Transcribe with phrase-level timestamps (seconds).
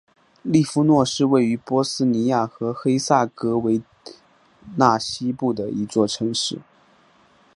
[0.41, 3.83] 利夫诺是位于波斯尼亚和黑塞哥维
[4.77, 6.57] 纳西部的一座城市。